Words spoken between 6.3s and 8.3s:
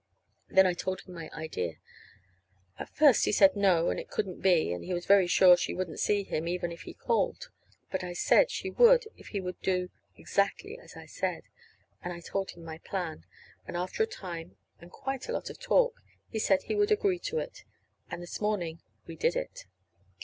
even if he called. But I